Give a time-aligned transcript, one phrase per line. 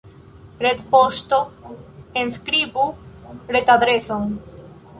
[0.65, 1.41] Retpoŝto
[2.23, 2.87] Enskribu
[3.59, 4.29] retadreson.